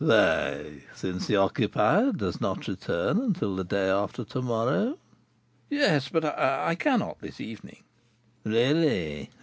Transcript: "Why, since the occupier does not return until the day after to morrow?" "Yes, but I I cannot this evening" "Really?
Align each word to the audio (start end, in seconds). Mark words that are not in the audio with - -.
"Why, 0.03 0.81
since 0.95 1.27
the 1.27 1.35
occupier 1.35 2.11
does 2.11 2.41
not 2.41 2.67
return 2.67 3.19
until 3.21 3.55
the 3.55 3.63
day 3.63 3.87
after 3.87 4.23
to 4.23 4.41
morrow?" 4.41 4.97
"Yes, 5.69 6.09
but 6.09 6.25
I 6.25 6.69
I 6.69 6.73
cannot 6.73 7.19
this 7.19 7.39
evening" 7.39 7.83
"Really? 8.43 9.29